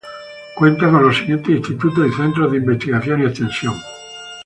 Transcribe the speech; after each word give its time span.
Cuenta 0.55 0.89
con 0.89 1.03
los 1.03 1.15
siguientes 1.15 1.57
Institutos 1.57 2.07
y 2.07 2.11
Centros 2.17 2.51
de 2.51 2.57
investigación 2.57 3.21
y 3.21 3.25
extensión. 3.25 3.75